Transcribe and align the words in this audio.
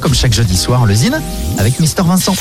Comme 0.00 0.14
chaque 0.14 0.32
jeudi 0.32 0.56
soir, 0.56 0.86
le 0.86 0.94
Zine 0.94 1.20
avec 1.58 1.80
Mister 1.80 2.04
Vincent. 2.06 2.36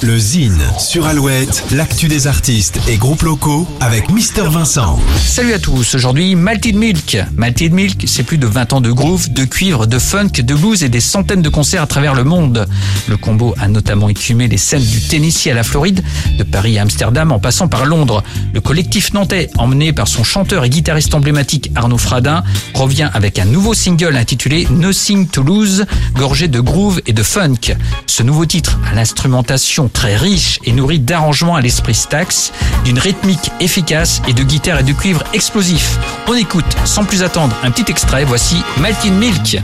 Le 0.00 0.16
Zine 0.16 0.62
sur 0.78 1.06
Alouette, 1.06 1.64
l'actu 1.72 2.06
des 2.06 2.28
artistes 2.28 2.78
et 2.86 2.98
groupes 2.98 3.22
locaux 3.22 3.66
avec 3.80 4.12
Mister 4.12 4.44
Vincent. 4.48 5.00
Salut 5.16 5.54
à 5.54 5.58
tous, 5.58 5.96
aujourd'hui 5.96 6.36
Malted 6.36 6.76
Milk. 6.76 7.18
Malted 7.36 7.72
Milk, 7.72 8.04
c'est 8.06 8.22
plus 8.22 8.38
de 8.38 8.46
20 8.46 8.74
ans 8.74 8.80
de 8.80 8.92
groove, 8.92 9.32
de 9.32 9.44
cuivre, 9.44 9.88
de 9.88 9.98
funk, 9.98 10.40
de 10.40 10.54
blues 10.54 10.84
et 10.84 10.88
des 10.88 11.00
centaines 11.00 11.42
de 11.42 11.48
concerts 11.48 11.82
à 11.82 11.88
travers 11.88 12.14
le 12.14 12.22
monde. 12.22 12.64
Le 13.08 13.16
combo 13.16 13.56
a 13.58 13.66
notamment 13.66 14.08
écumé 14.08 14.46
les 14.46 14.56
scènes 14.56 14.84
du 14.84 15.00
Tennessee 15.00 15.48
à 15.48 15.54
la 15.54 15.64
Floride, 15.64 16.04
de 16.38 16.44
Paris 16.44 16.78
à 16.78 16.82
Amsterdam 16.82 17.32
en 17.32 17.40
passant 17.40 17.66
par 17.66 17.86
Londres. 17.86 18.22
Le 18.52 18.60
collectif 18.60 19.12
nantais, 19.14 19.50
emmené 19.58 19.92
par 19.92 20.06
son 20.06 20.22
chanteur 20.22 20.64
et 20.64 20.70
guitariste 20.70 21.12
emblématique 21.12 21.72
Arnaud 21.74 21.98
Fradin, 21.98 22.44
revient 22.72 23.10
avec 23.14 23.40
un 23.40 23.46
nouveau 23.46 23.74
single 23.74 24.14
intitulé 24.14 24.68
Nothing 24.70 25.26
to 25.26 25.42
Lose, 25.42 25.86
gorgé 26.14 26.46
de 26.46 26.60
groove 26.60 26.83
et 27.06 27.12
de 27.12 27.22
funk. 27.22 27.76
Ce 28.06 28.22
nouveau 28.22 28.44
titre, 28.44 28.78
à 28.90 28.94
l'instrumentation 28.94 29.88
très 29.88 30.16
riche 30.16 30.58
et 30.64 30.72
nourri 30.72 30.98
d'arrangements 30.98 31.56
à 31.56 31.60
l'esprit 31.60 31.94
Stax, 31.94 32.52
d'une 32.84 32.98
rythmique 32.98 33.50
efficace 33.60 34.20
et 34.28 34.32
de 34.32 34.42
guitare 34.42 34.80
et 34.80 34.82
de 34.82 34.92
cuivre 34.92 35.22
explosif. 35.32 35.98
On 36.28 36.34
écoute 36.34 36.64
sans 36.84 37.04
plus 37.04 37.22
attendre 37.22 37.56
un 37.62 37.70
petit 37.70 37.90
extrait, 37.90 38.24
voici 38.24 38.56
Maltin 38.78 39.12
Milk. 39.12 39.62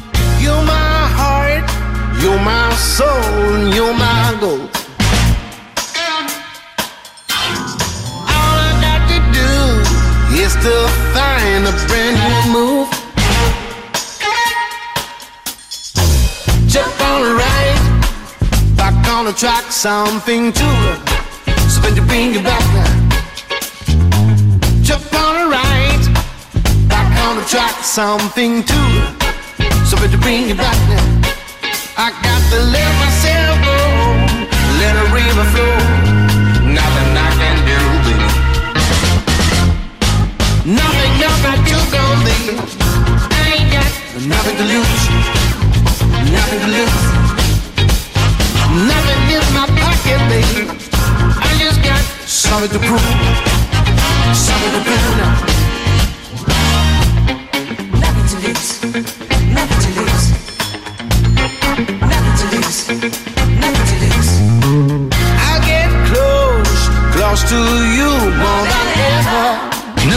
The 17.10 17.34
right, 17.34 18.76
back 18.76 18.94
on 19.08 19.26
the 19.26 19.32
track, 19.32 19.64
something 19.70 20.52
to 20.52 20.68
it. 20.90 21.00
Spin 21.68 21.94
to 21.96 22.02
bring 22.02 22.32
you 22.32 22.42
back 22.42 22.64
now. 22.72 22.92
Jump 24.80 25.12
on 25.12 25.34
the 25.40 25.46
right, 25.50 26.02
back 26.88 27.10
on 27.26 27.36
the 27.36 27.44
track, 27.44 27.74
something 27.82 28.62
to 28.62 28.78
it. 29.02 29.86
Something 29.86 30.10
to 30.12 30.18
bring 30.18 30.48
you 30.48 30.54
back 30.54 30.78
now. 30.88 31.06
I 31.98 32.10
got 32.22 32.40
to 32.52 32.58
let 32.74 32.90
myself 33.02 33.69
to 46.60 46.66
lose. 46.66 47.04
Nothing 48.90 49.22
in 49.36 49.44
my 49.56 49.66
pocket, 49.80 50.20
baby. 50.28 50.68
I 51.40 51.56
just 51.58 51.80
got 51.82 52.02
something 52.28 52.70
to 52.70 52.78
prove, 52.86 53.00
something 54.36 54.72
to 54.76 54.80
prove. 54.84 55.16
Nothing 58.02 58.26
to 58.30 58.36
lose. 58.44 58.66
Nothing 59.56 59.80
to 59.84 59.90
lose. 60.00 60.26
Nothing 62.12 62.36
to 62.40 62.44
lose. 62.56 62.78
Nothing 63.62 63.86
to 63.90 63.96
lose. 64.04 64.30
I 65.40 65.52
get 65.64 65.88
close, 66.10 66.82
close 67.14 67.42
to 67.52 67.60
you 67.96 68.10
more 68.36 68.64
than 68.68 68.86
ever. 69.16 69.69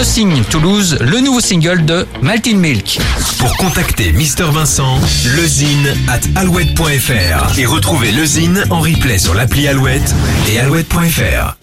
Nothing 0.04 0.44
to 0.44 0.60
Lose, 0.60 0.98
le 1.00 1.22
nouveau 1.22 1.40
single 1.40 1.86
de 1.86 2.06
Maltin 2.22 2.58
Milk. 2.58 3.00
Pour 3.40 3.56
contacter 3.56 4.12
Mister 4.12 4.44
Vincent, 4.52 5.00
lezine 5.38 5.96
at 6.10 6.20
alouette.fr 6.36 7.58
et 7.58 7.66
retrouver 7.66 8.12
le 8.12 8.26
Zine 8.26 8.66
en 8.70 8.82
replay 8.82 9.18
sur 9.18 9.34
l'appli 9.34 9.66
Alouette 9.66 10.14
et 10.52 10.60
alouette.fr. 10.60 11.56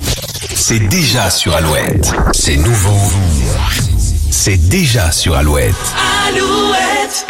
C'est 0.54 0.78
déjà 0.78 1.28
sur 1.28 1.54
Alouette. 1.54 2.14
C'est 2.32 2.56
nouveau. 2.56 2.96
C'est 4.30 4.70
déjà 4.70 5.12
sur 5.12 5.34
Alouette. 5.34 5.74
Alouette. 6.26 7.26